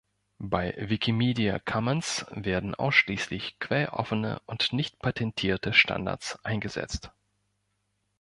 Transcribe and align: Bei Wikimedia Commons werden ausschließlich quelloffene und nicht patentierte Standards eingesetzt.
Bei 0.39 0.73
Wikimedia 0.79 1.59
Commons 1.59 2.25
werden 2.31 2.73
ausschließlich 2.73 3.59
quelloffene 3.59 4.41
und 4.47 4.73
nicht 4.73 4.97
patentierte 4.97 5.73
Standards 5.73 6.43
eingesetzt. 6.43 7.11